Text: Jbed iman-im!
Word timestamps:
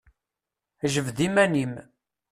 Jbed 0.93 1.17
iman-im! 1.27 1.73